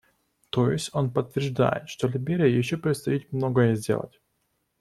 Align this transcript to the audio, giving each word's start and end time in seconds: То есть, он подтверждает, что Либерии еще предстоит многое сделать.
То 0.49 0.71
есть, 0.71 0.89
он 0.93 1.11
подтверждает, 1.13 1.87
что 1.87 2.07
Либерии 2.07 2.49
еще 2.49 2.75
предстоит 2.75 3.31
многое 3.31 3.75
сделать. 3.75 4.19